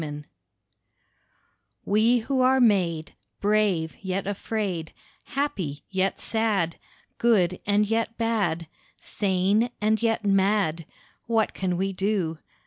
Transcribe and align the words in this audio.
WE 0.01 0.23
We 1.85 2.17
who 2.21 2.41
are 2.41 2.59
made 2.59 3.13
Brave 3.39 3.95
yet 4.01 4.25
afraid, 4.25 4.93
Happy 5.25 5.83
yet 5.91 6.19
sad, 6.19 6.77
Good 7.19 7.59
and 7.67 7.85
yet 7.85 8.17
bad, 8.17 8.65
Sane 8.99 9.69
and 9.79 10.01
yet 10.01 10.25
mad, 10.25 10.87
What 11.27 11.53
can 11.53 11.77
we 11.77 11.93
do? 11.93 12.39